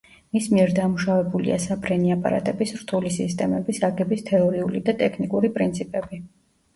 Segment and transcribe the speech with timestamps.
[0.35, 6.21] მის მიერ დამუშავებულია საფრენი აპარატების რთული სისტემების აგების თეორიული და ტექნიკური პრინციპები.